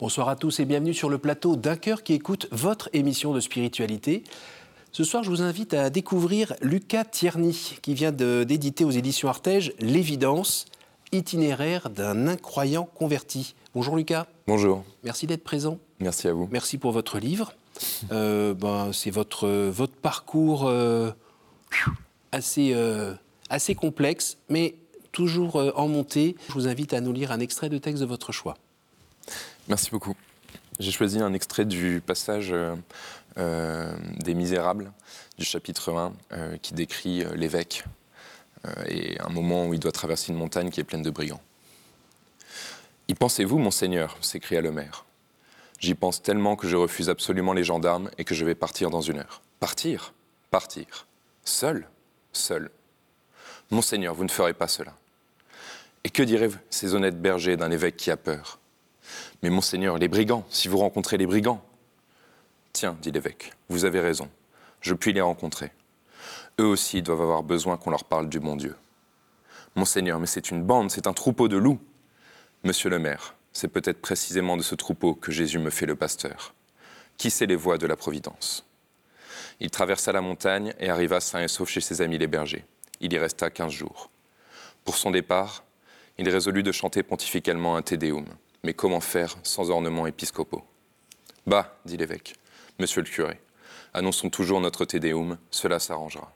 [0.00, 3.40] Bonsoir à tous et bienvenue sur le plateau d'un cœur qui écoute votre émission de
[3.40, 4.22] spiritualité.
[4.92, 9.72] Ce soir, je vous invite à découvrir Lucas Tierny, qui vient d'éditer aux éditions Artege
[9.80, 10.66] L'évidence,
[11.10, 13.56] itinéraire d'un incroyant converti.
[13.74, 14.28] Bonjour Lucas.
[14.46, 14.84] Bonjour.
[15.02, 15.80] Merci d'être présent.
[15.98, 16.48] Merci à vous.
[16.52, 17.54] Merci pour votre livre.
[18.12, 21.10] Euh, ben, C'est votre, votre parcours euh,
[22.30, 23.14] assez, euh,
[23.50, 24.76] assez complexe, mais
[25.10, 26.36] toujours en montée.
[26.46, 28.56] Je vous invite à nous lire un extrait de texte de votre choix.
[29.68, 30.14] Merci beaucoup.
[30.78, 32.74] J'ai choisi un extrait du passage euh,
[33.36, 34.90] euh, des Misérables,
[35.36, 37.84] du chapitre 1, euh, qui décrit l'évêque
[38.86, 41.40] et un moment où il doit traverser une montagne qui est pleine de brigands.
[43.06, 44.16] Y pensez-vous, monseigneur?
[44.20, 45.04] s'écria le maire.
[45.78, 49.00] J'y pense tellement que je refuse absolument les gendarmes et que je vais partir dans
[49.00, 49.42] une heure.
[49.60, 50.12] Partir
[50.50, 51.06] Partir.
[51.44, 51.88] Seul
[52.32, 52.70] Seul.
[53.70, 54.94] Monseigneur, vous ne ferez pas cela.
[56.04, 58.58] Et que diraient ces honnêtes bergers d'un évêque qui a peur?
[59.42, 61.62] Mais monseigneur, les brigands, si vous rencontrez les brigands.
[62.72, 64.28] Tiens, dit l'évêque, vous avez raison,
[64.80, 65.72] je puis les rencontrer.
[66.60, 68.76] Eux aussi doivent avoir besoin qu'on leur parle du bon Dieu.
[69.76, 71.80] Monseigneur, mais c'est une bande, c'est un troupeau de loups.
[72.64, 76.54] Monsieur le maire, c'est peut-être précisément de ce troupeau que Jésus me fait le pasteur.
[77.16, 78.64] Qui sait les voies de la Providence?
[79.60, 82.64] Il traversa la montagne et arriva sain et sauf chez ses amis les bergers.
[83.00, 84.10] Il y resta quinze jours.
[84.84, 85.64] Pour son départ,
[86.16, 88.26] il résolut de chanter pontificalement un Te Deum.
[88.64, 90.64] Mais comment faire sans ornements épiscopaux?
[91.46, 92.34] Bah, dit l'évêque,
[92.78, 93.40] monsieur le curé,
[93.94, 96.32] annonçons toujours notre Tédéum, cela s'arrangera.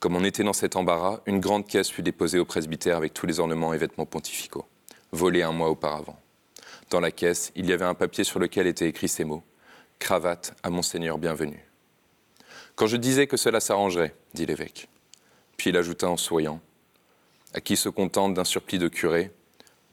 [0.00, 3.26] Comme on était dans cet embarras, une grande caisse fut déposée au presbytère avec tous
[3.26, 4.66] les ornements et vêtements pontificaux,
[5.12, 6.18] volés un mois auparavant.
[6.90, 9.42] Dans la caisse, il y avait un papier sur lequel étaient écrits ces mots
[9.98, 11.64] Cravate à Monseigneur bienvenu.
[12.74, 14.88] Quand je disais que cela s'arrangerait, dit l'évêque.
[15.56, 16.60] Puis il ajouta en souriant
[17.54, 19.30] À qui se contente d'un surplis de curé,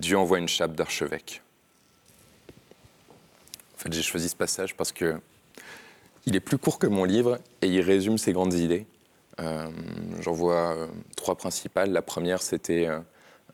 [0.03, 1.41] Dieu envoie une chape d'archevêque.
[3.73, 5.15] En fait, j'ai choisi ce passage parce que
[6.25, 8.85] il est plus court que mon livre et il résume ses grandes idées.
[9.39, 9.69] Euh,
[10.19, 11.91] j'en vois euh, trois principales.
[11.91, 12.89] La première, c'était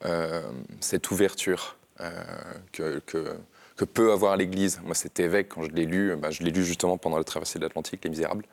[0.04, 0.42] euh,
[0.80, 1.76] cette ouverture
[2.72, 4.80] que, que, peut avoir l'Église.
[4.84, 7.58] Moi, cet évêque, quand je l'ai lu, bah, je l'ai lu justement pendant la traversée
[7.58, 8.44] de l'Atlantique, Les Misérables.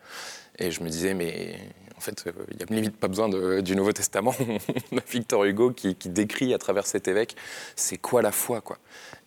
[0.59, 1.55] Et je me disais, mais
[1.97, 3.27] en fait, euh, il n'y a limite pas besoin
[3.61, 4.33] du Nouveau Testament.
[4.91, 7.35] On a Victor Hugo qui, décrit à travers cet évêque,
[7.75, 8.77] c'est quoi la foi, quoi.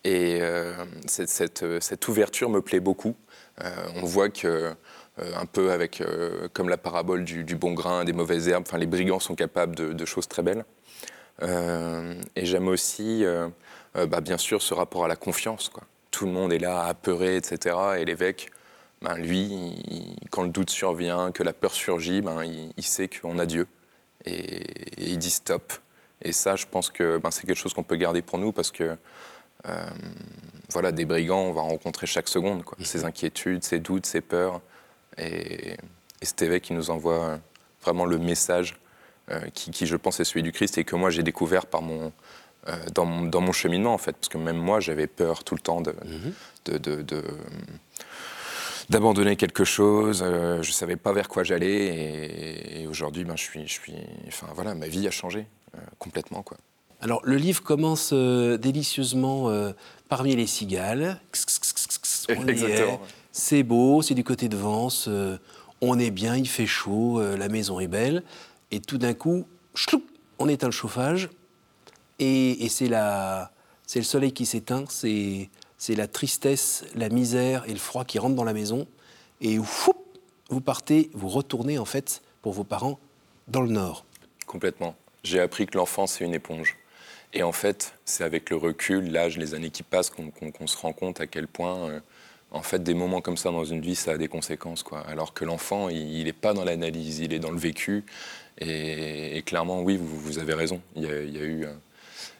[0.03, 0.73] Et euh,
[1.07, 3.15] cette, ouverture me plaît beaucoup.
[3.63, 4.73] Euh, on voit que
[5.35, 6.01] un peu avec,
[6.53, 10.27] comme la parabole du, bon grain, des mauvaises herbes, les brigands sont capables de, choses
[10.27, 10.65] très belles.
[11.41, 13.23] et j'aime aussi,
[13.93, 15.69] bah, bien sûr, ce rapport à la confiance.
[15.69, 15.83] Quoi.
[16.11, 17.75] Tout le monde est là, apeuré, etc.
[17.99, 18.51] Et l'évêque,
[19.01, 23.45] ben, lui, quand le doute survient, que la peur surgit, ben, il, sait qu'on a
[23.45, 23.67] Dieu.
[24.25, 24.63] Et,
[24.97, 25.73] il dit stop.
[26.21, 28.71] Et ça, je pense que ben, c'est quelque chose qu'on peut garder pour nous parce
[28.71, 28.95] que
[29.67, 29.89] euh,
[30.69, 32.63] voilà, des brigands, on va rencontrer chaque seconde.
[32.63, 32.77] Quoi.
[32.83, 34.61] Ces inquiétudes, ces doutes, ces peurs.
[35.17, 35.71] Et,
[36.21, 37.39] et cet évêque qui nous envoie
[37.81, 38.79] vraiment le message
[39.29, 42.07] euh, qui, je pense, est celui du Christ et que moi j'ai découvert par mon,
[42.07, 42.09] euh,
[42.93, 44.13] dans, mon, dans, mon, cheminement, en fait.
[44.13, 45.93] Parce que même moi, j'avais peur tout le temps de,
[46.65, 47.23] de, de
[48.91, 50.21] d'abandonner quelque chose.
[50.23, 52.81] Euh, je ne savais pas vers quoi j'allais.
[52.81, 53.93] Et, aujourd'hui, ben, je suis, je suis,
[54.27, 56.43] enfin, voilà, ma vie a changé euh, complètement.
[56.43, 56.57] Quoi.
[56.99, 59.49] Alors, le livre commence euh, délicieusement
[60.09, 61.19] parmi les cigales.
[63.31, 65.09] C'est beau, c'est du côté de Vence.
[65.79, 68.23] on est bien, il fait chaud, la maison est belle.
[68.71, 69.45] Et tout d'un coup,
[70.37, 71.29] on éteint le chauffage.
[72.21, 74.85] Et, et c'est le soleil qui s'éteint.
[74.87, 75.49] C'est
[75.95, 78.87] la tristesse, la misère et le froid qui rentrent dans la maison.
[79.41, 82.99] Et vous partez, vous retournez en fait pour vos parents
[83.47, 84.05] dans le Nord.
[84.45, 84.95] Complètement.
[85.23, 86.77] J'ai appris que l'enfant, c'est une éponge.
[87.33, 90.93] Et en fait, c'est avec le recul, l'âge, les années qui passent, qu'on se rend
[90.93, 91.99] compte à quel point, euh,
[92.51, 94.83] en fait, des moments comme ça dans une vie, ça a des conséquences.
[94.83, 94.99] Quoi.
[95.07, 98.03] Alors que l'enfant, il n'est pas dans l'analyse, il est dans le vécu.
[98.57, 100.81] Et, clairement, oui, vous, avez raison.
[100.95, 101.65] Il y a, eu,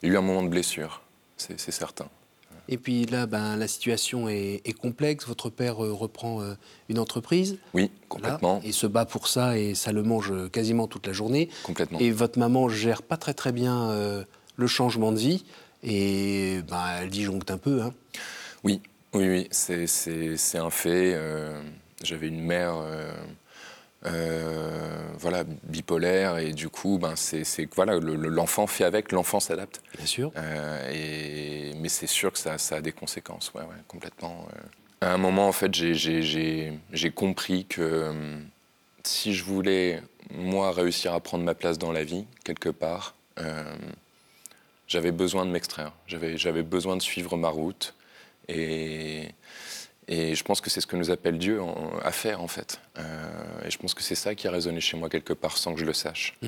[0.02, 1.02] il y a eu un moment de blessure,
[1.38, 2.08] c'est certain.
[2.70, 5.28] Et puis là, ben, la situation est, complexe.
[5.28, 6.54] Votre père euh, reprend euh,
[6.90, 7.58] une entreprise.
[7.74, 8.62] Oui, complètement.
[8.64, 11.50] et se bat pour ça et ça le mange quasiment toute la journée.
[11.64, 12.00] Complètement.
[12.00, 14.24] Et votre maman gère pas très très bien euh,
[14.56, 15.44] le changement de vie
[15.84, 17.82] et ben, elle disjoncte un peu.
[17.82, 17.94] Hein.
[18.64, 18.82] Oui,
[19.14, 21.20] oui, oui, c'est un fait.
[22.04, 22.76] J'avais une mère
[24.06, 27.46] euh, voilà, bipolaire, et du coup, ben, c'est
[27.76, 29.82] voilà, l'enfant fait avec, l'enfant s'adapte.
[29.98, 30.32] Bien sûr.
[30.36, 34.48] Euh, et, mais c'est sûr que ça, ça, a des conséquences, ouais, ouais, complètement.
[35.02, 38.12] À un moment, en fait, j'ai compris que
[39.04, 40.02] si je voulais,
[40.32, 43.64] moi, réussir à prendre ma place dans la vie, quelque part, euh,
[44.88, 45.94] j'avais besoin de m'extraire.
[46.08, 47.96] J'avais besoin de suivre ma route.
[48.48, 49.30] Et,
[50.12, 51.60] et je pense que c'est ce que nous appelle Dieu
[52.04, 52.80] à faire, en fait.
[53.66, 55.80] et je pense que c'est ça qui a résonné chez moi quelque part sans que
[55.80, 56.36] je le sache.
[56.42, 56.48] Mmh.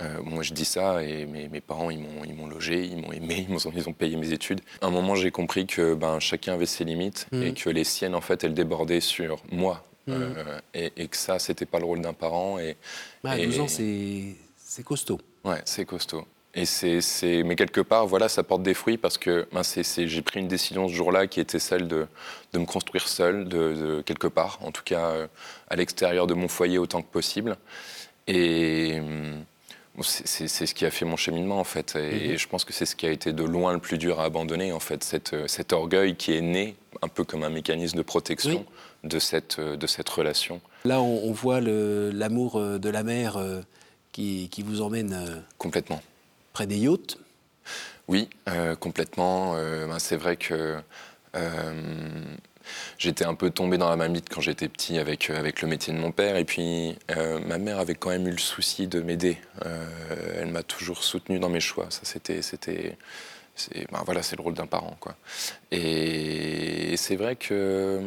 [0.00, 2.96] Euh, moi, je dis ça et mes, mes parents, ils m'ont, ils m'ont logé, ils
[2.96, 4.60] m'ont aimé, ils, ils ont payé mes études.
[4.80, 7.54] À un moment, j'ai compris que ben, chacun avait ses limites et mmh.
[7.54, 9.84] que les siennes, en fait, elles débordaient sur moi.
[10.06, 10.12] Mmh.
[10.12, 12.58] Euh, et, et, que ça, c'était pas le rôle d'un parent.
[12.58, 12.76] Et,
[13.24, 15.20] à 12 ans, c'est, c'est costaud.
[15.44, 16.26] Ouais, c'est costaud.
[16.56, 20.22] Et c'est, c'est, mais quelque part, voilà, ça porte des fruits parce que ben, j'ai
[20.22, 22.06] pris une décision ce jour-là qui était celle de,
[22.52, 25.26] de me construire seul, de, de, quelque part, en tout cas euh,
[25.68, 27.56] à l'extérieur de mon foyer autant que possible.
[28.28, 29.44] Et, hum,
[30.02, 32.38] c'est ce qui a fait mon cheminement en fait, et, mhm.
[32.38, 34.72] je pense que c'est ce qui a été de loin le plus dur à abandonner
[34.72, 38.64] en fait, cette, cet orgueil qui est né un peu comme un mécanisme de protection
[39.04, 40.60] de, cette, de cette relation.
[40.84, 43.60] Là, on, voit l'amour euh, de la mère euh,
[44.12, 46.02] qui, qui, vous emmène euh, complètement
[46.54, 47.18] près des yachts.
[48.08, 48.30] Oui,
[48.80, 49.54] complètement.
[49.54, 50.78] Ben, c'est vrai que
[52.98, 55.92] j'étais un peu tombé dans la mamite quand j'étais petit avec, euh, avec le métier
[55.92, 56.36] de mon père.
[56.36, 59.38] Et puis, euh, ma mère avait quand même eu le souci de m'aider.
[59.64, 59.84] Euh,
[60.40, 61.86] elle m'a toujours soutenu dans mes choix.
[61.90, 62.42] Ça, c'était.
[62.42, 62.96] c'était
[63.92, 64.96] ben voilà, c'est le rôle d'un parent.
[64.98, 65.14] Quoi.
[65.70, 68.00] Et, c'est vrai que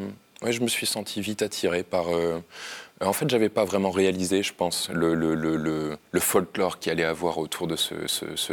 [0.46, 2.08] je me suis senti vite attiré par
[3.06, 7.76] en fait, j'avais pas vraiment réalisé, je pense, le, folklore qu'il allait avoir autour de
[7.76, 7.96] ce,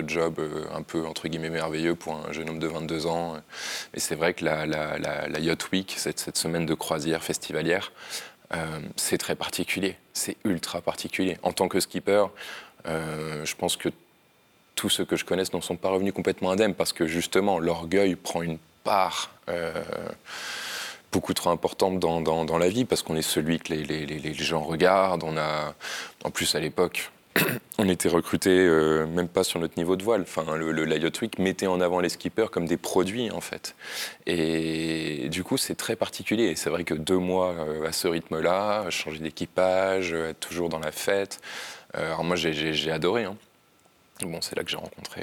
[0.07, 3.37] job euh, un peu, entre guillemets, merveilleux pour un jeune homme de 22 ans.
[3.95, 7.93] Et c'est vrai que la, Yacht Week, cette, semaine de croisière festivalière,
[8.55, 9.97] euh, c'est très particulier.
[10.13, 11.39] C'est ultra particulier.
[11.43, 12.27] En tant que skipper,
[12.87, 13.89] euh, je pense que
[14.75, 18.15] tous ceux que je connaisse n'en sont pas revenus complètement indemnes parce que justement, l'orgueil
[18.15, 19.31] prend une part
[21.15, 25.23] beaucoup trop importante dans, la vie parce qu'on est celui que les, gens regardent.
[25.23, 25.75] On a,
[26.25, 27.13] en plus à l'époque,
[27.79, 30.23] on était recrutés euh, même pas sur notre niveau de voile.
[30.23, 33.77] Enfin, le, le Yacht Week mettait en avant les skippers comme des produits en fait.
[34.27, 36.57] Et du coup, c'est très particulier.
[36.57, 40.91] C'est vrai que deux mois euh, à ce rythme-là, changer d'équipage, être toujours dans la
[40.91, 41.41] fête.
[41.97, 43.23] Euh, alors moi, j'ai adoré.
[43.23, 43.37] Hein.
[44.23, 45.23] Bon, c'est là que j'ai rencontré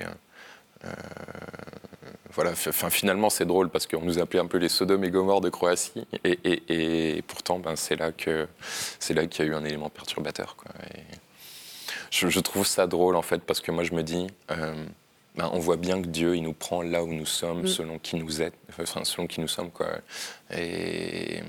[2.34, 5.42] voilà, enfin, finalement, c'est drôle parce qu'on nous appelait un peu les Sodome et Gomorre
[5.42, 8.48] de Croatie, et, pourtant, ben, c'est là que
[9.00, 10.56] c'est là qu'il y a eu un élément perturbateur.
[10.56, 10.72] Quoi.
[12.10, 14.86] Je, trouve ça drôle en fait parce que moi, je me dis, euh,
[15.36, 17.68] ben, on voit bien que Dieu, il nous prend là où nous sommes, mm.
[17.68, 19.88] selon qui nous êtes, enfin, selon qui nous sommes, quoi.
[20.56, 21.42] Et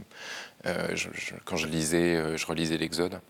[0.66, 0.96] euh,
[1.44, 3.20] quand je lisais, euh, je relisais l'Exode.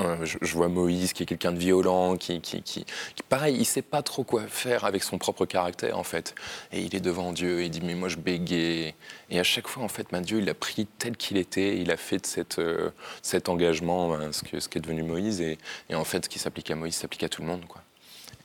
[0.00, 2.84] Euh, je, vois Moïse qui est quelqu'un de violent, qui, qui, qui,
[3.28, 6.34] pareil, il sait pas trop quoi faire avec son propre caractère en fait.
[6.72, 8.94] Et il est devant Dieu il dit mais moi je bégaye.
[9.30, 11.90] Et à chaque fois en fait, ben, Dieu il a pris tel qu'il était, il
[11.90, 12.90] a fait de cette, euh,
[13.22, 15.58] cet engagement ben, ce, que, ce qui est devenu Moïse et,
[15.90, 17.82] et en fait ce qui s'applique à Moïse s'applique à tout le monde quoi.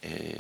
[0.04, 0.36] Et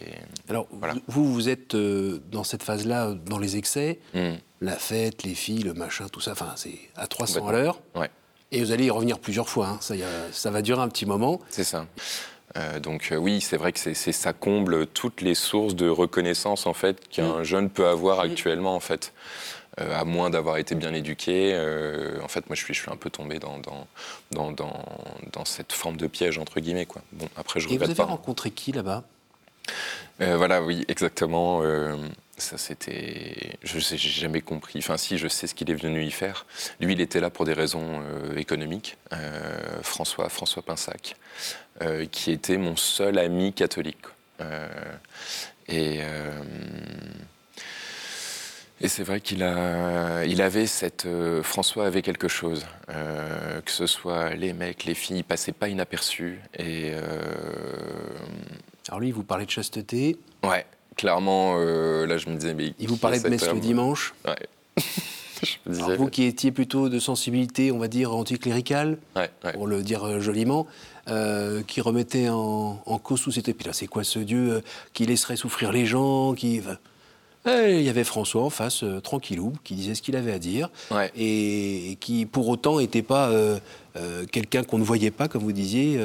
[0.50, 0.68] Alors
[1.08, 4.34] vous vous êtes euh, dans cette phase-là dans les excès, hmm.
[4.60, 7.82] la fête, les filles, le machin, tout ça, enfin c'est à 300 à l'heure.
[7.96, 8.10] Ouais.
[8.52, 9.78] Et vous allez y revenir plusieurs fois, hein.
[9.80, 9.96] ça,
[10.32, 11.40] ça, va durer un petit moment.
[11.50, 11.86] C'est ça.
[12.58, 16.66] Euh, donc euh, oui, c'est vrai que c'est, ça comble toutes les sources de reconnaissance
[16.66, 17.44] en fait qu'un mm.
[17.44, 18.32] jeune peut avoir mm.
[18.32, 19.14] actuellement en fait.
[19.80, 21.56] Euh, à moins d'avoir été bien éduqué.
[22.22, 23.88] en fait, moi, je suis, je suis un peu tombé dans, dans,
[24.52, 24.52] dans,
[25.32, 26.86] dans, cette forme de piège, entre guillemets.
[26.86, 27.02] Quoi.
[27.14, 29.06] Bon, après, je Et vous avez rencontré qui là-bas?
[30.20, 31.64] Voilà, oui, exactement.
[32.42, 33.60] Ça, c'était.
[33.62, 34.80] Je n'ai jamais compris.
[34.80, 36.48] Enfin, si, je sais ce qu'il est venu y faire.
[36.80, 38.98] Lui, il était là pour des raisons euh, économiques.
[39.14, 41.16] Euh, François, François Pinsac,
[41.84, 44.06] euh, qui était mon seul ami catholique.
[45.68, 46.02] et.
[48.84, 51.08] Et c'est vrai qu'il a, il avait cette,
[51.44, 56.42] François avait quelque chose, que ce soit les mecs, les filles, il passait pas inaperçu.
[56.58, 56.92] Et
[58.88, 60.18] alors lui, vous parlait de chasteté.
[60.42, 62.74] Ouais clairement, euh, là, je me disais, mais.
[62.80, 64.36] Il vous parlait de messe le dimanche Ouais.
[65.68, 69.00] Alors, vous qui étiez plutôt de sensibilité, on va dire, anticléricale,
[69.54, 70.68] pour le dire euh, joliment,
[71.10, 74.62] euh, qui remettait en, cause tout cet Puis là, c'est quoi ce Dieu
[74.94, 76.62] qui laisserait souffrir les gens qui...
[77.48, 80.70] Eh, il y avait François en face, tranquillou, qui disait ce qu'il avait à dire,
[81.16, 83.32] et, qui pour autant n'était pas
[84.32, 86.00] quelqu'un qu'on ne voyait pas, comme vous disiez.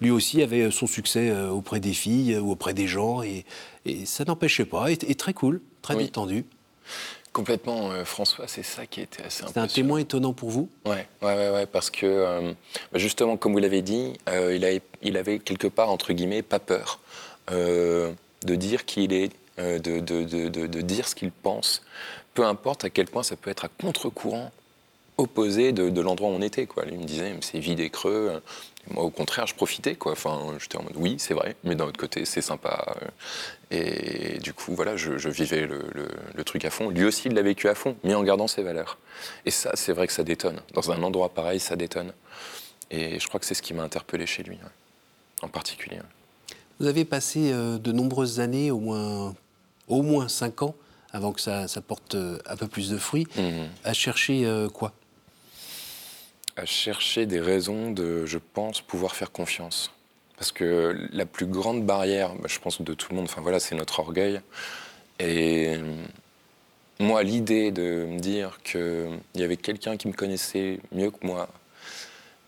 [0.00, 3.44] lui aussi avait son succès auprès des filles ou auprès des gens, et,
[3.84, 6.44] et ça n'empêchait pas, et, très cool, très détendu.
[7.32, 10.68] Complètement, euh, François, c'est ça qui était assez C'était un témoin étonnant pour vous?
[10.84, 12.52] Ouais, ouais, ouais, parce que euh,
[12.92, 16.42] bah, justement, comme vous l'avez dit, euh, il, avait, il, avait, quelque part, entre guillemets,
[16.42, 17.00] pas peur
[17.48, 21.82] de dire qui il est, de, de, de, de, dire ce qu'il pense,
[22.34, 24.50] peu importe à quel point ça peut être à contre-courant
[25.22, 26.66] opposé de, l'endroit où on était.
[26.66, 26.84] Quoi.
[26.84, 28.42] Lui me disait, c'est vide et creux.
[28.90, 29.94] moi, au contraire, je profitais.
[29.94, 30.12] Quoi.
[30.12, 32.94] Enfin, j'étais en mode, oui, c'est vrai, mais d'un autre côté, c'est sympa.
[33.70, 36.90] Et du coup, voilà, je, vivais le, truc à fond.
[36.90, 38.98] Lui aussi, il l'a vécu à fond, mais en gardant ses valeurs.
[39.46, 40.60] Et ça, c'est vrai que ça détonne.
[40.74, 42.12] Dans un endroit pareil, ça détonne.
[42.90, 44.58] Et je crois que c'est ce qui m'a interpellé chez lui,
[45.40, 45.98] en particulier.
[46.78, 49.34] Vous avez passé euh, de nombreuses années, au moins,
[49.88, 50.74] au moins cinq ans,
[51.12, 53.68] avant que ça, porte euh, un peu plus de fruits, mhm.
[53.84, 54.92] à chercher euh, quoi?
[56.56, 59.90] À chercher des raisons de, je pense, pouvoir faire confiance.
[60.36, 63.60] Parce que la plus grande barrière, bah, je pense, de tout le monde, enfin voilà,
[63.60, 64.40] c'est notre orgueil.
[65.18, 65.76] Et
[66.98, 71.48] moi, l'idée de me dire qu'il y avait quelqu'un qui me connaissait mieux que moi,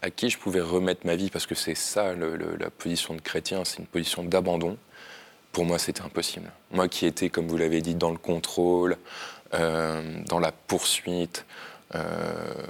[0.03, 3.65] à qui je pouvais remettre ma vie, parce que c'est ça la position de chrétien,
[3.65, 4.77] c'est une position d'abandon
[5.55, 6.51] pour moi, c'était impossible.
[6.73, 8.99] Moi qui étais, comme vous l'avez dit, dans le contrôle,
[9.55, 11.47] euh, dans la poursuite,
[11.95, 12.67] euh,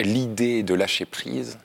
[0.00, 1.58] l'idée de lâcher prise,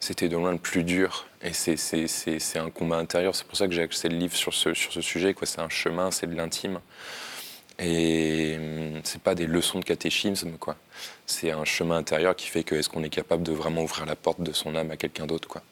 [0.00, 1.26] c'était de loin le plus dur.
[1.42, 3.34] Et c'est un combat intérieur.
[3.34, 5.34] C'est pour ça que j'ai accès le livre sur ce, sur ce sujet.
[5.42, 6.80] C'est un chemin, c'est de l'intime.
[7.78, 10.76] Et hum, c'est pas des leçons de catéchisme, quoi.
[11.26, 14.16] C'est un chemin intérieur qui fait que est-ce qu'on est capable de vraiment ouvrir la
[14.16, 15.62] porte de son âme à quelqu'un d'autre, quoi.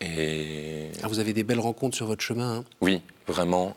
[0.00, 0.90] Et...
[1.02, 2.58] Ah, vous avez des belles rencontres sur votre chemin.
[2.58, 2.64] Hein?
[2.80, 3.76] Oui, vraiment.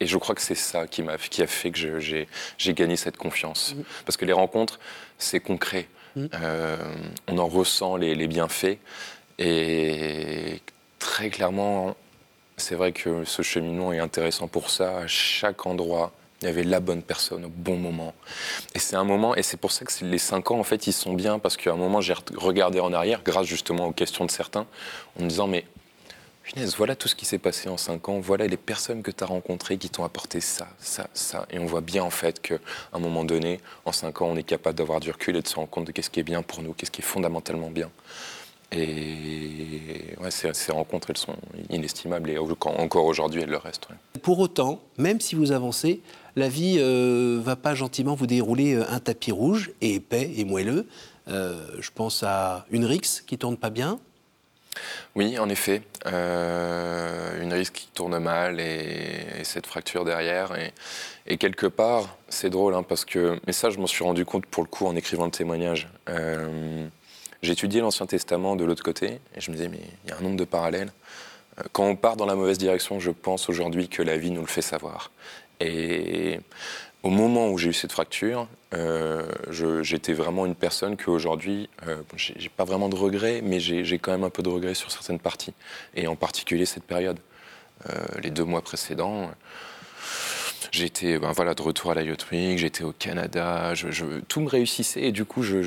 [0.00, 2.26] Et je crois que c'est ça qui, m'a, qui a fait que j'ai,
[2.72, 3.74] gagné cette confiance.
[3.76, 3.82] Mmh.
[4.06, 4.80] Parce que les rencontres,
[5.18, 5.86] c'est concret.
[6.16, 6.26] Mmh.
[6.34, 6.76] Euh,
[7.28, 8.78] on en ressent les, bienfaits.
[9.38, 10.60] Et
[10.98, 11.96] très clairement,
[12.56, 14.98] c'est vrai que ce cheminement est intéressant pour ça.
[14.98, 16.12] À chaque endroit,
[16.42, 18.14] il y avait la bonne personne au bon moment.
[18.74, 20.92] Et c'est un moment, et c'est pour ça que les cinq ans, en fait, ils
[20.92, 24.30] sont bien, parce qu'à un moment, j'ai regardé en arrière, grâce justement aux questions de
[24.30, 24.66] certains,
[25.18, 25.64] en me disant, mais
[26.42, 29.22] punaise, voilà tout ce qui s'est passé en cinq ans, voilà les personnes que tu
[29.24, 31.46] as rencontrées qui t'ont apporté ça, ça, ça.
[31.50, 32.58] Et on voit bien, en fait, qu'à
[32.92, 35.56] un moment donné, en cinq ans, on est capable d'avoir du recul et de se
[35.56, 37.90] rendre compte de qu'est-ce qui est bien pour nous, qu'est-ce qui est fondamentalement bien.
[38.72, 41.36] Et ouais, ces, rencontres, elles sont
[41.70, 43.88] inestimables et encore aujourd'hui, elles le restent.
[44.22, 46.02] Pour autant, même si vous avancez,
[46.36, 50.30] la vie ne euh, va pas gentiment vous dérouler euh, un tapis rouge et épais
[50.36, 50.86] et moelleux.
[51.28, 53.98] Euh, je pense à une Rix qui tourne pas bien.
[55.16, 60.52] Oui, en effet, une Rix qui tourne mal et, cette fracture derrière.
[61.26, 64.46] Et, quelque part, c'est drôle hein, parce que, mais ça, je m'en suis rendu compte
[64.46, 65.88] pour le coup en écrivant le témoignage.
[67.42, 70.18] J'ai étudié l'Ancien Testament de l'autre côté et je me disais, mais il y a
[70.18, 70.92] un nombre de parallèles.
[71.72, 74.46] Quand on part dans la mauvaise direction, je pense aujourd'hui que la vie nous le
[74.46, 75.10] fait savoir.
[75.60, 76.40] Et
[77.02, 79.26] au moment où j'ai eu cette fracture, euh,
[79.82, 84.24] j'étais vraiment une personne qu'aujourd'hui, euh, j'ai pas vraiment de regrets, mais j'ai quand même
[84.24, 85.54] un peu de regrets sur certaines parties,
[85.94, 87.18] et en particulier cette période.
[87.88, 89.30] Euh, les deux mois précédents,
[90.70, 94.48] j'étais ben voilà, de retour à la Yacht Week, j'étais au Canada, je, tout me
[94.48, 95.62] réussissait, et du coup, je,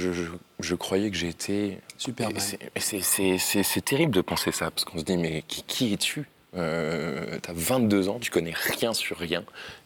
[0.59, 1.79] je croyais que j'étais...
[1.97, 2.29] Super.
[2.77, 6.27] C'est terrible de penser ça, parce qu'on se dit, mais qui, qui es-tu?
[6.55, 9.43] Euh, tu as 22 ans, tu connais rien sur rien,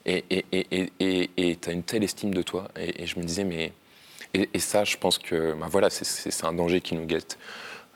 [0.08, 2.70] et tu as une telle estime de toi.
[2.78, 3.74] Et, je me disais, mais.
[4.34, 7.38] Et, ça, je pense que bah voilà, c'est un danger qui nous guette.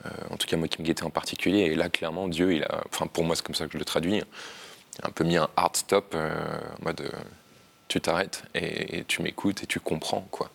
[0.05, 1.59] Euh, en tout cas, moi qui me guettais en particulier.
[1.65, 3.85] Et là, clairement, Dieu, il a, enfin, pour moi, c'est comme ça que je le
[3.85, 4.21] traduis, il
[5.03, 6.31] a un peu mis un hard stop euh,
[6.79, 7.11] en mode
[7.87, 10.49] tu t'arrêtes et, tu m'écoutes et tu comprends, quoi.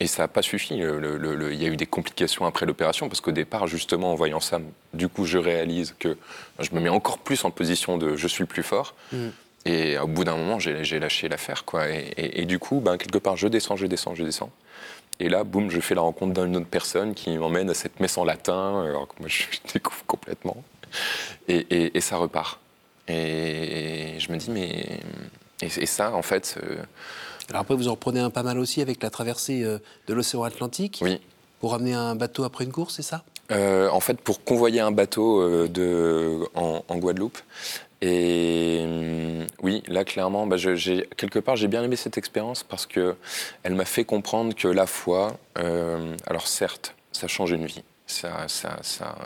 [0.00, 0.76] Et ça n'a pas suffi.
[0.76, 4.58] il y a eu des complications après l'opération parce qu'au départ, justement, en voyant ça,
[4.94, 6.16] du coup, je réalise que
[6.58, 8.94] je me mets encore plus en position de je suis le plus fort.
[9.12, 9.28] Mm.
[9.66, 11.64] Et au bout d'un moment, j'ai lâché l'affaire.
[11.64, 11.84] quoi.
[11.88, 14.50] Et, du coup, ben, quelque part, je descends, je descends, je descends.
[15.18, 18.16] Et là, boum, je fais la rencontre d'une autre personne qui m'emmène à cette messe
[18.16, 20.62] en latin, alors que moi, je découvre complètement.
[21.48, 22.58] Et, et ça repart.
[23.08, 25.00] Et je me dis, mais.
[25.62, 26.58] Et, ça, en fait.
[26.62, 26.76] Euh,
[27.50, 30.44] alors après, vous en reprenez un pas mal aussi avec la traversée euh, de l'océan
[30.44, 31.00] Atlantique.
[31.02, 31.20] Oui.
[31.60, 33.24] Pour amener un bateau après une course, c'est ça?
[33.50, 37.38] Euh, En fait, pour convoyer un bateau euh, de, en, Guadeloupe.
[38.02, 43.16] Et hum, oui, là clairement, bah, quelque part, j'ai bien aimé cette expérience parce que
[43.62, 48.78] elle m'a fait comprendre que la foi, alors certes, ça change une vie, ça, ça,
[48.82, 49.16] ça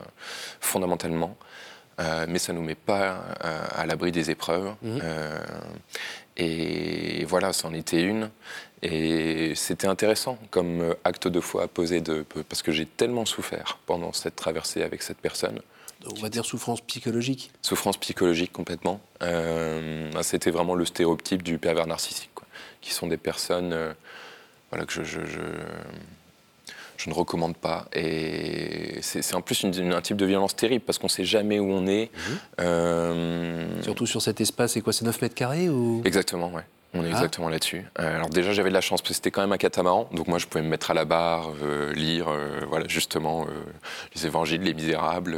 [0.60, 1.36] fondamentalement,
[1.98, 4.74] mais ça ne nous met pas à l'abri des épreuves.
[4.82, 4.98] Mmh.
[6.36, 8.30] Et voilà, c'en était une.
[8.82, 13.78] Et c'était intéressant comme acte de foi à poser, de, parce que j'ai tellement souffert
[13.86, 15.60] pendant cette traversée avec cette personne.
[16.10, 19.00] On va dire souffrance psychologique Souffrance psychologique, complètement.
[19.22, 22.30] Euh, c'était vraiment le stéréotype du pervers narcissique,
[22.80, 23.92] qui sont des personnes euh,
[24.70, 25.40] voilà, que je, je,
[26.96, 27.86] je ne recommande pas.
[27.94, 31.58] Et c'est en plus une, un type de violence terrible parce qu'on ne sait jamais
[31.58, 32.10] où on est.
[32.12, 32.38] Mhm.
[32.60, 36.02] Euh, Surtout sur cet espace, c'est quoi C'est 9 mètres carrés ou...
[36.04, 36.64] Exactement, ouais.
[36.96, 37.10] On est Ah.
[37.10, 37.84] exactement là-dessus.
[37.98, 40.28] Euh, alors déjà, j'avais de la chance parce que c'était quand même un catamaran, donc
[40.28, 43.46] moi, je pouvais me mettre à la barre, euh, lire, euh, voilà, justement,
[44.14, 45.36] les Évangiles, les Misérables,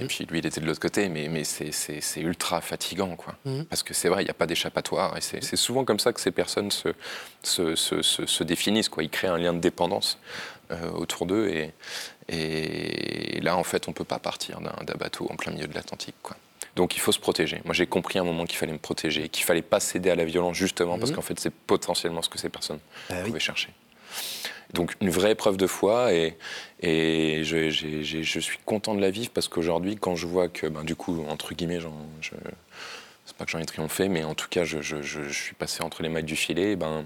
[0.00, 3.34] et puis lui, il était de l'autre côté, mais, mais c'est- ultra fatigant, quoi.
[3.46, 3.64] Mhm.
[3.64, 6.12] Parce que c'est vrai, il n'y a pas d'échappatoire, et c'est c'est souvent comme ça
[6.12, 6.88] que ces personnes se,
[7.42, 9.02] se, se- se- se définissent, quoi.
[9.02, 10.18] Ils créent un lien de dépendance
[10.94, 11.72] autour d'eux, et,
[12.28, 15.74] et là, en fait, on peut pas partir d'un d'un bateau en plein milieu de
[15.74, 16.36] l'Atlantique, quoi.
[16.76, 17.60] Donc il faut se protéger.
[17.64, 20.14] Moi j'ai compris à un moment qu'il fallait me protéger, qu'il fallait pas céder à
[20.14, 21.16] la violence justement parce Mhm.
[21.16, 23.26] qu'en fait c'est potentiellement ce que ces personnes Bah oui.
[23.26, 23.68] pouvaient chercher.
[24.72, 26.38] Donc une vraie preuve de foi et,
[26.80, 30.96] et je, suis content de la vivre parce qu'aujourd'hui quand je vois que ben, du
[30.96, 31.80] coup entre guillemets
[33.26, 34.92] c'est pas que j'en ai triomphé mais en tout cas je,
[35.30, 37.04] suis passé entre les mailles du filet, et ben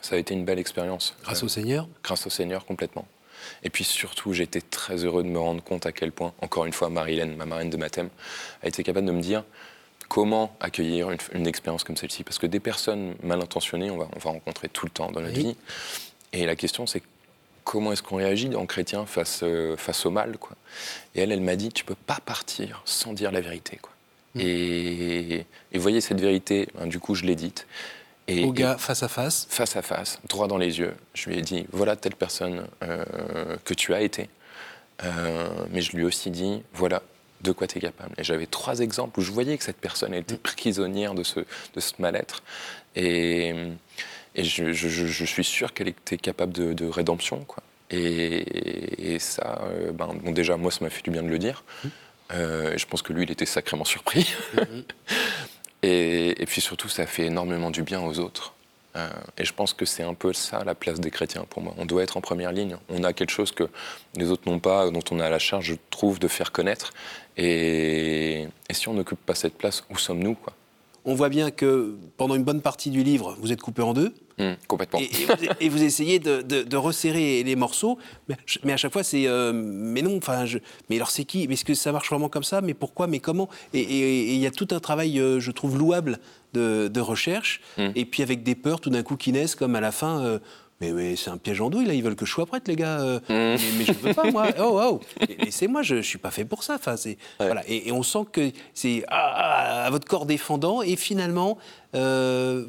[0.00, 1.14] ça a été une belle expérience.
[1.22, 1.86] Grâce Euh, au Seigneur?
[2.02, 3.06] Grâce au Seigneur complètement.
[3.62, 6.66] Et puis surtout, j'ai été très heureux de me rendre compte à quel point, encore
[6.66, 8.08] une fois, Marie-Hélène, ma marraine de baptême,
[8.62, 9.44] a été capable de me dire
[10.08, 12.24] comment accueillir une, une expérience comme celle-ci.
[12.24, 15.22] Parce que des personnes mal intentionnées, on va, on va rencontrer tout le temps dans
[15.22, 15.32] Oui.
[15.32, 15.56] vie.
[16.32, 17.02] Et la question, c'est
[17.64, 20.56] comment est-ce qu'on réagit en chrétien face, euh, face au mal quoi.
[21.14, 23.78] Et elle, elle m'a dit, tu peux pas partir sans dire la vérité.
[23.80, 23.92] Quoi.
[24.34, 24.40] Mm.
[24.40, 27.66] Et, et voyez, cette vérité, hein, du coup, je l'ai dite.
[28.30, 29.46] Et, Au et- gars face à face.
[29.50, 30.94] face à face, droit dans les yeux.
[31.14, 33.04] Je lui ai dit, voilà telle personne euh,
[33.64, 34.30] que tu as été.
[35.02, 37.02] Euh, mais je lui ai aussi dit, voilà
[37.40, 38.14] de quoi tu es capable.
[38.18, 41.80] Et j'avais trois exemples où je voyais que cette personne était prisonnière de ce, de
[41.80, 42.42] ce mal-être.
[42.96, 43.54] Et,
[44.34, 47.40] et je, je- suis sûr qu'elle était capable de, de rédemption.
[47.44, 47.62] Quoi.
[47.90, 51.38] Et, et ça, euh, ben, bon, déjà, moi, ça m'a fait du bien de le
[51.38, 51.64] dire.
[52.32, 54.32] Euh, et je pense que lui, il était sacrément surpris.
[55.82, 58.54] Et, puis surtout, ça fait énormément du bien aux autres.
[58.96, 59.08] Euh,
[59.38, 61.74] et je pense que c'est un peu ça la place des chrétiens pour moi.
[61.78, 62.76] On doit être en première ligne.
[62.88, 63.64] On a quelque chose que
[64.16, 66.92] les autres n'ont pas, dont on a la charge, je trouve, de faire connaître.
[67.36, 70.36] Et, si on n'occupe pas cette place, où sommes-nous
[71.04, 74.12] On voit bien que pendant une bonne partie du livre, vous êtes coupé en deux.
[74.40, 74.98] Hum, Complètement.
[75.00, 77.98] Et, et vous, et vous essayez de, de- de resserrer les morceaux,
[78.28, 80.44] mais, mais à chaque fois c'est euh, mais non, enfin,
[80.88, 81.46] mais alors c'est qui?
[81.46, 82.60] Mais est-ce que ça marche vraiment comme ça?
[82.60, 83.06] Mais pourquoi?
[83.06, 83.48] Mais comment?
[83.74, 83.82] Et
[84.34, 86.18] il y a tout un travail, euh, je trouve louable
[86.54, 87.88] de, de recherche, Mm.
[87.94, 90.24] et puis avec des peurs tout d'un coup qui naissent, comme à la fin.
[90.24, 90.38] euh,
[90.80, 92.74] mais, mais c'est un piège en douille, là, ils veulent que je sois prête, les
[92.74, 93.00] gars.
[93.02, 94.46] euh, mais, mais je veux pas, moi.
[94.58, 95.00] Oh, oh.
[95.38, 96.76] Laissez-moi, je, je suis pas fait pour ça.
[96.76, 97.62] Enfin, c'est, voilà.
[97.68, 101.58] et, et on sent que c'est ah, ah, à votre corps défendant, et finalement,
[101.94, 102.64] euh,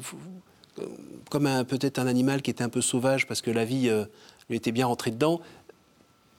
[1.30, 4.04] comme peut-être un animal qui était un peu sauvage parce que la vie euh,
[4.48, 5.40] lui était bien rentrée dedans,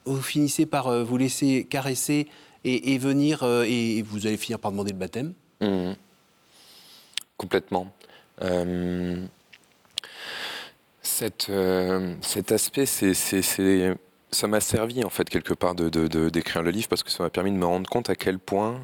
[0.04, 2.28] vous finissez par euh, vous laisser caresser
[2.66, 5.34] et, venir, euh, et, vous allez finir par demander le baptême.
[5.60, 5.96] Mhm.
[7.36, 7.92] Complètement.
[11.02, 11.52] Cette,
[12.22, 13.12] cet aspect, c'est,
[14.30, 17.28] ça m'a servi en fait quelque part de, d'écrire le livre parce que ça m'a
[17.28, 18.80] permis de me rendre compte à quel point,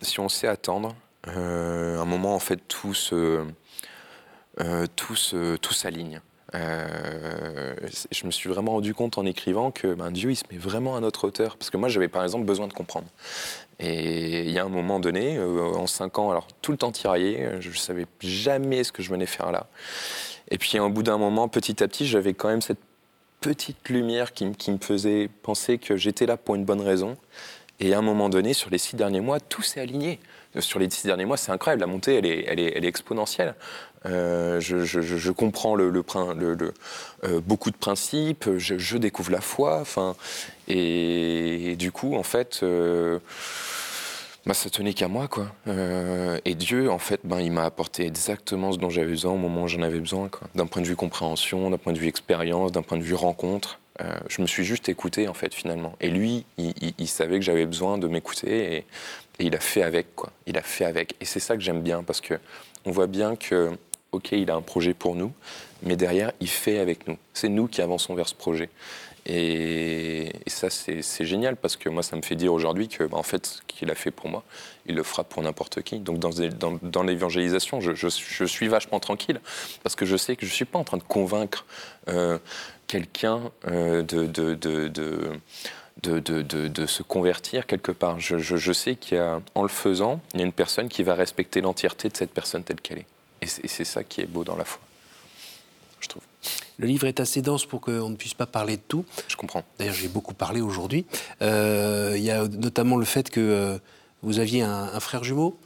[0.00, 3.44] si on sait attendre, un moment en fait tout se,
[4.96, 6.20] tout se- tout s'aligne.
[6.54, 7.74] Euh,
[8.12, 10.96] je me suis vraiment rendu compte en écrivant que ben, Dieu il se met vraiment
[10.96, 13.08] à notre hauteur parce que moi j'avais par exemple besoin de comprendre
[13.80, 16.92] et il y a un moment donné, euh, en cinq ans, alors tout le temps
[16.92, 19.66] tiraillé, euh, je ne savais jamais ce que je venais faire là.
[20.50, 22.78] Et puis au bout d'un moment, petit à petit, j'avais quand même cette
[23.40, 27.16] petite lumière qui, qui me faisait penser que j'étais là pour une bonne raison.
[27.80, 30.18] Et à un moment donné, sur les six derniers mois, tout s'est aligné.
[30.60, 31.80] Sur les six derniers mois, c'est incroyable.
[31.80, 33.54] La montée, elle est, elle est, elle est exponentielle.
[34.06, 36.04] Euh, je, comprends le, le
[37.24, 38.48] euh, beaucoup de principes.
[38.56, 39.82] Je, découvre la foi.
[40.68, 43.18] Et, du coup, en fait, euh,
[44.44, 45.46] bah, ça tenait qu'à moi, quoi.
[45.66, 49.38] Euh, et Dieu, en fait, ben, il m'a apporté exactement ce dont j'avais besoin au
[49.38, 50.30] moment où j'en avais besoin.
[50.54, 53.80] D'un point de vue compréhension, d'un point de vue expérience, d'un point de vue rencontre.
[54.28, 55.94] Je me suis juste écouté, en fait, finalement.
[56.02, 58.84] Et lui, il, savait que j'avais besoin de m'écouter
[59.38, 60.30] et il a fait avec, quoi.
[60.46, 61.14] Il a fait avec.
[61.20, 62.34] Et c'est ça que j'aime bien parce que
[62.84, 63.70] on voit bien que,
[64.12, 65.32] ok, il a un projet pour nous,
[65.82, 67.18] mais derrière, il fait avec nous.
[67.34, 68.70] C'est nous qui avançons vers ce projet.
[69.28, 73.24] Et, ça, c'est génial parce que moi, ça me fait dire aujourd'hui que, bah, en
[73.24, 74.44] fait, ce qu'il a fait pour moi,
[74.86, 75.98] il le fera pour n'importe qui.
[75.98, 79.40] Donc, dans, l'évangélisation, je, suis vachement tranquille
[79.82, 81.66] parce que je sais que je ne suis pas en train de convaincre
[82.08, 82.38] euh,
[82.86, 85.40] quelqu'un euh, de
[86.02, 88.20] de, de- de- de se convertir quelque part.
[88.20, 90.88] Je, je- je sais qu'il y a, en le faisant, il y a une personne
[90.88, 93.06] qui va respecter l'entièreté de cette personne telle qu'elle est.
[93.42, 94.80] Et c'est ça qui est beau dans la foi,
[96.00, 96.22] je trouve.
[96.78, 99.04] Le livre est assez dense pour qu'on ne puisse pas parler de tout.
[99.28, 99.62] Je comprends.
[99.78, 101.06] D'ailleurs, j'ai beaucoup parlé aujourd'hui.
[101.42, 103.78] Euh, Il y a notamment le fait que euh,
[104.22, 105.58] vous aviez un, un frère jumeau?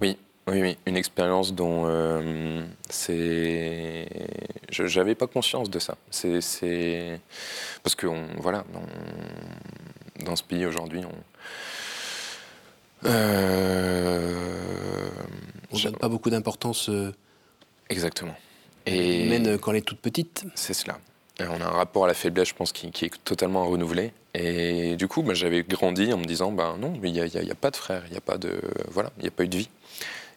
[0.00, 0.16] Oui,
[0.48, 0.76] oui, oui.
[0.86, 4.08] Une expérience dont euh, c'est.
[4.70, 5.96] Je n'avais pas conscience de ça.
[6.10, 7.20] C'est.
[7.82, 11.12] Parce que, on- voilà, on- dans ce pays aujourd'hui, on.
[13.08, 14.38] Euh,
[15.72, 16.88] On ne donne pas beaucoup d'importance.
[16.88, 17.12] Euh,
[17.88, 18.34] Exactement.
[18.86, 20.44] Et même quand elle est toute petite.
[20.54, 20.98] C'est cela.
[21.40, 24.12] on a un rapport à la faiblesse, je pense, qui, est totalement renouvelé.
[24.34, 27.54] Et du coup, bah, j'avais grandi en me disant, ben non, il n'y a, a,
[27.54, 29.68] pas de frère, il n'y a pas de, voilà, il a pas eu de vie.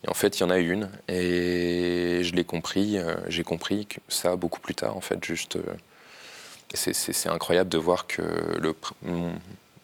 [0.05, 0.89] Et en fait, il y en a une.
[1.07, 2.97] Et je l'ai compris.
[2.97, 5.55] Euh, j'ai compris que ça beaucoup plus tard, en fait, juste.
[5.55, 5.63] Euh,
[6.73, 8.75] c'est incroyable de voir que le,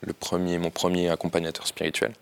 [0.01, 2.13] le premier, mon premier accompagnateur spirituel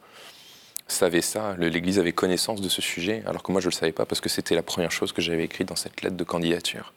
[0.92, 3.92] savait ça, l'Église avait connaissance de ce sujet, alors que moi je ne le savais
[3.92, 6.94] pas parce que c'était la première chose que j'avais écrite dans cette lettre de candidature.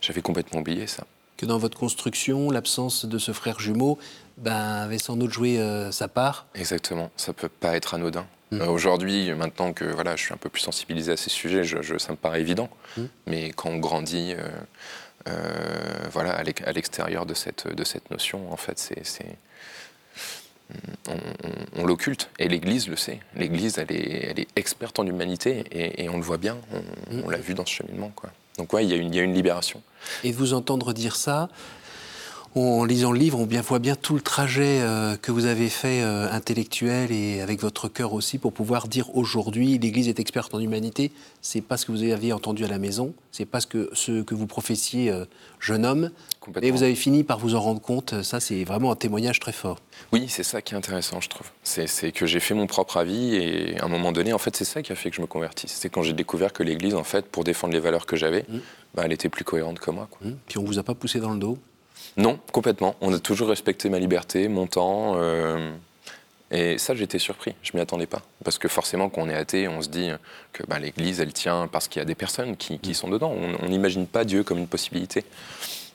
[0.00, 1.04] J'avais complètement oublié ça.
[1.36, 3.98] Que dans votre construction, l'absence de ce frère jumeau
[4.38, 8.26] ben, avait sans doute joué euh, sa part Exactement, ça ne peut pas être anodin.
[8.50, 8.60] Mmh.
[8.60, 11.98] Euh, aujourd'hui, maintenant que voilà, je suis un peu plus sensibilisé à ces sujets, je,
[11.98, 12.68] ça me paraît évident.
[12.96, 13.02] Mmh.
[13.26, 14.34] Mais quand on grandit
[15.28, 19.36] euh, voilà, à l'extérieur de cette, de cette notion, en fait, c'est
[21.76, 22.30] on, l'occulte.
[22.38, 23.20] Et l'Église le sait.
[23.34, 26.58] L'Église, elle est, elle est, experte en humanité et, on le voit bien.
[27.10, 28.12] On, l'a vu dans ce cheminement.
[28.14, 28.30] Quoi.
[28.58, 29.82] Donc, ouais, il y, a une, il y a une libération.
[30.24, 31.48] Et vous entendre dire ça,
[32.56, 35.68] en lisant le livre, on bien, voit bien tout le trajet euh, que vous avez
[35.68, 40.52] fait euh, intellectuel et avec votre cœur aussi pour pouvoir dire aujourd'hui l'Église est experte
[40.52, 41.12] en humanité.
[41.42, 44.22] C'est pas ce que vous aviez entendu à la maison, c'est pas ce que, ce
[44.22, 45.24] que vous professiez euh,
[45.60, 46.10] jeune homme.
[46.60, 48.22] Et vous avez fini par vous en rendre compte.
[48.22, 49.78] Ça, c'est vraiment un témoignage très fort.
[50.12, 51.46] Oui, c'est ça qui est intéressant, je trouve.
[51.62, 54.64] C'est que j'ai fait mon propre avis et à un moment donné, en fait, c'est
[54.64, 55.72] ça qui a fait que je me convertisse.
[55.72, 58.58] C'est quand j'ai découvert que l'Église, en fait, pour défendre les valeurs que j'avais, mmh.
[58.94, 60.08] bah, elle était plus cohérente que moi.
[60.10, 60.28] Quoi.
[60.28, 60.36] Mmh.
[60.48, 61.58] Puis on vous a pas poussé dans le dos
[62.16, 62.96] non, complètement.
[63.00, 65.14] On a toujours respecté ma liberté, mon temps.
[65.16, 65.70] Euh,
[66.50, 67.54] et ça, j'étais surpris.
[67.62, 68.22] Je m'y attendais pas.
[68.44, 70.10] Parce que forcément, quand on est athée, on se dit
[70.52, 73.34] que bah, l'Église, elle tient parce qu'il y a des personnes qui, sont dedans.
[73.62, 75.24] On n'imagine pas Dieu comme une possibilité.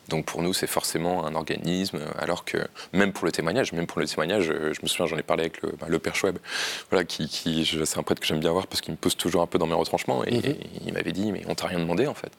[0.08, 2.60] Donc pour nous, c'est forcément un organisme, alors que
[2.94, 5.46] même pour le témoignage, même pour le témoignage, euh, je me souviens, j'en ai parlé
[5.46, 6.38] avec le, bah, Père Schweb,
[6.92, 7.28] voilà, qui,
[7.66, 9.66] c'est un prêtre que j'aime bien voir parce qu'il me pose toujours un peu dans
[9.66, 10.56] mes retranchements, et, mm-hmm.
[10.86, 12.32] il m'avait dit, mais on t'a rien demandé en fait.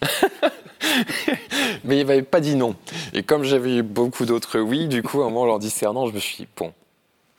[1.84, 2.74] mais il m'avait pas dit non.
[3.12, 6.06] Et comme j'avais eu beaucoup d'autres oui, du coup, à un moment, en leur discernant,
[6.06, 6.72] je me suis dit, bon,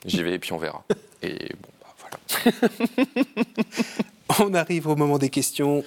[0.04, 0.84] j'y vais et puis on verra.
[1.22, 2.74] Et bon, bah, voilà.
[4.40, 5.84] on arrive au moment des questions.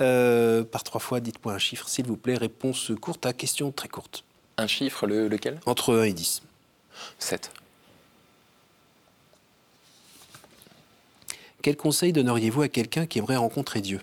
[0.00, 2.36] Euh, par trois fois, dites-moi un chiffre, s'il vous plaît.
[2.36, 4.24] Réponse courte à question très courte.
[4.56, 5.60] Un chiffre, lequel?
[5.66, 6.42] Entre 1 et 10.
[7.18, 7.52] 7.
[11.62, 14.00] Quel conseil donneriez-vous à quelqu'un qui aimerait rencontrer Dieu?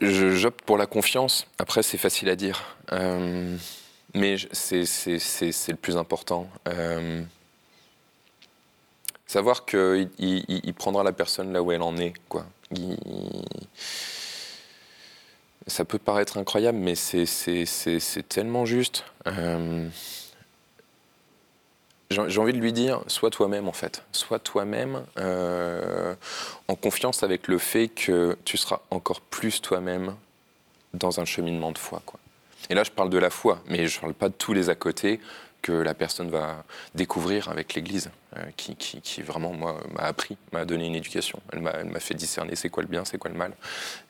[0.00, 1.46] J'opte pour la confiance.
[1.58, 2.76] Après, c'est facile à dire.
[2.92, 3.56] Euh,
[4.14, 6.48] mais c'est le plus important.
[6.68, 7.22] Euh,
[9.26, 12.14] savoir qu'il il, prendra la personne là où elle en est.
[15.66, 19.04] Ça peut paraître incroyable, mais c'est tellement juste.
[19.26, 19.88] Euh,
[22.28, 24.02] j'ai envie de lui dire, sois toi-même en fait.
[24.12, 26.14] Sois toi-même euh,
[26.68, 30.14] en confiance avec le fait que tu seras encore plus toi-même
[30.92, 32.02] dans un cheminement de foi.
[32.06, 32.20] Quoi.
[32.70, 34.70] Et là, je parle de la foi, mais je ne parle pas de tous les
[34.70, 35.20] à côté
[35.62, 36.62] que la personne va
[36.94, 41.40] découvrir avec l'Église, euh, qui, qui, vraiment, moi, m'a appris, m'a donné une éducation.
[41.52, 43.54] Elle m'a fait discerner c'est quoi le bien, c'est quoi le mal.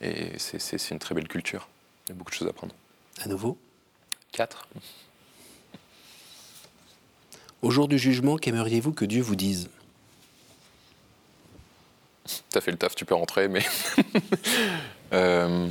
[0.00, 1.68] Et c'est une très belle culture.
[2.06, 2.74] Il y a beaucoup de choses à apprendre.
[3.22, 3.56] À nouveau?
[4.32, 4.66] Quatre.
[7.64, 9.70] Au jour du jugement, qu'aimeriez-vous que Dieu vous dise?
[12.50, 13.64] T'as fait le taf, tu peux rentrer, mais.
[15.12, 15.68] Euh,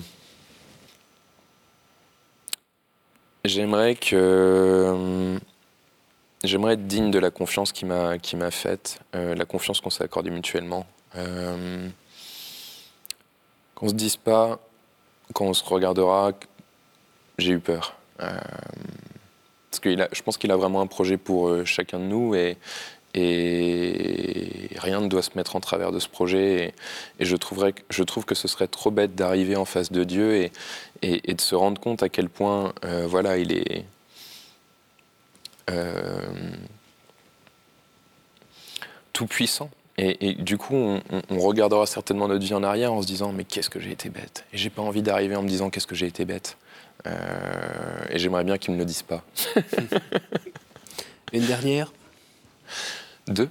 [3.43, 5.37] j'aimerais que.
[6.45, 9.89] J'aimerais être digne de la confiance qui m'a qui m'a faite, euh, la confiance qu'on
[9.89, 10.85] s'est accordée mutuellement.
[11.17, 11.89] Euh,
[13.75, 14.59] qu'on se dise pas,
[15.33, 16.31] quand on se regardera,
[17.37, 17.97] j'ai eu peur.
[18.21, 18.37] Euh,
[19.73, 22.57] parce que je pense qu'il a vraiment un projet pour euh, chacun de nous et,
[24.75, 26.73] rien ne doit se mettre en travers de ce projet.
[27.19, 30.35] Et, je, trouverais, je trouve que ce serait trop bête d'arriver en face de Dieu
[30.35, 30.51] et,
[31.01, 33.85] et, de se rendre compte à quel point, euh, voilà, il est.
[35.69, 36.21] Euh,
[39.11, 39.71] tout puissant.
[39.97, 43.43] Et, du coup, on, on, regardera certainement notre vie en arrière en se disant mais
[43.43, 44.45] qu'est-ce que j'ai été bête?
[44.53, 46.57] Et j'ai pas envie d'arriver en me disant qu'est-ce que j'ai été bête?
[47.05, 49.23] Euh, et j'aimerais bien qu'ils ne me le disent pas.
[51.33, 51.91] Une dernière
[53.27, 53.49] Deux.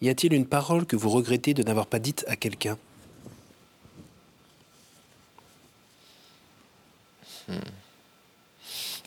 [0.00, 2.76] Y a-t-il une parole que vous regrettez de n'avoir pas dite à quelqu'un?
[7.46, 7.54] Hmm.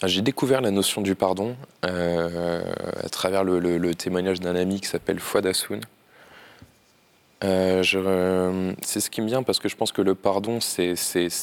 [0.02, 2.64] ah, J'ai découvert la notion du pardon euh,
[3.04, 5.82] à travers le, témoignage d'un ami qui s'appelle Fouad Hassoun,
[7.46, 10.96] Euh, c'est ce qui me vient parce que je pense que le pardon, c'est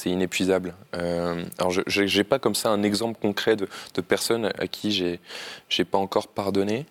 [0.06, 0.74] inépuisable.
[0.92, 5.20] alors, je n'ai pas comme ça un exemple concret de, de personnes à qui j'ai
[5.78, 6.86] n'ai pas encore pardonné.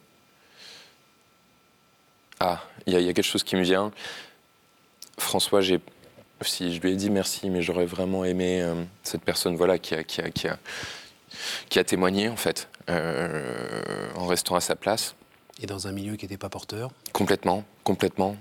[2.39, 3.91] Ah, il y, y, a quelque chose qui me vient.
[5.19, 5.79] François, j'ai
[6.43, 9.95] si je lui ai dit merci, mais j'aurais vraiment aimé euh, cette personne voilà, qui,
[9.95, 10.57] a, qui, a, qui, a,
[11.69, 15.15] qui a témoigné, en fait, euh, en restant à sa place.
[15.61, 18.35] Et dans un milieu qui n'était pas porteur Complètement, complètement.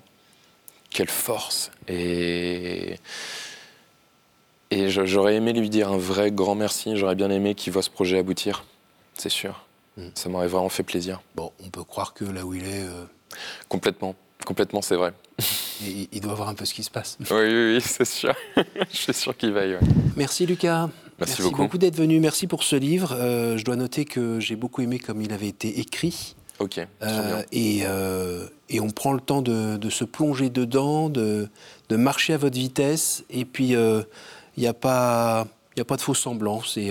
[0.90, 2.96] Quelle force Et,
[4.70, 6.96] et j'aurais aimé lui dire un vrai grand merci.
[6.96, 8.64] J'aurais bien aimé qu'il voit ce projet aboutir,
[9.14, 9.64] c'est sûr.
[9.96, 10.08] Hmm.
[10.14, 11.20] Ça m'aurait vraiment fait plaisir.
[11.34, 12.84] Bon, on peut croire que là où il est...
[12.84, 13.04] Euh,
[13.68, 15.12] complètement, complètement, c'est vrai.
[16.12, 17.16] il doit voir un peu ce qui se passe.
[17.20, 18.34] Oui, oui, oui c'est sûr.
[18.56, 19.76] je suis sûr qu'il va y.
[20.16, 20.90] Merci Lucas.
[21.20, 22.18] Merci, beaucoup, d'être venu.
[22.18, 23.12] Merci pour ce livre.
[23.12, 26.34] Euh, je dois noter que j'ai beaucoup aimé comme il avait été écrit.
[26.60, 26.78] Ok.
[27.02, 31.48] Euh, et, euh, et, on prend le temps de, se plonger dedans, de,
[31.88, 33.24] de, marcher à votre vitesse.
[33.30, 34.04] Et puis, il
[34.58, 35.46] n'y a, pas,
[35.78, 36.62] a pas de faux semblants.
[36.62, 36.90] C'est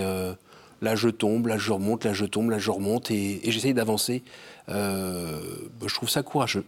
[0.82, 3.12] là je tombe, là je remonte, là je tombe, là je remonte.
[3.12, 4.24] Et, et j'essaye d'avancer.
[4.68, 6.66] je trouve ça courageux.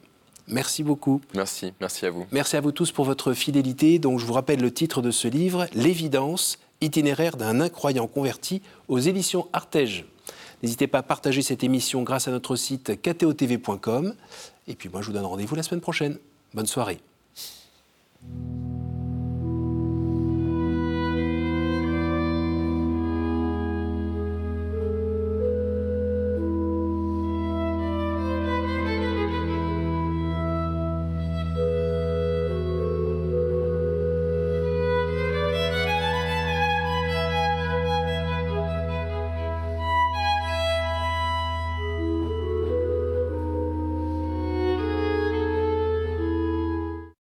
[0.47, 1.21] Merci beaucoup.
[1.33, 2.25] Merci, merci à vous.
[2.31, 3.99] Merci à vous tous pour votre fidélité.
[3.99, 8.99] Donc je vous rappelle le titre de ce livre, L'évidence, itinéraire d'un incroyant converti aux
[8.99, 10.05] éditions Artege.
[10.63, 14.13] N'hésitez pas à partager cette émission grâce à notre site ktotv.com.
[14.67, 16.17] Et puis moi je vous donne rendez-vous la semaine prochaine.
[16.53, 16.99] Bonne soirée.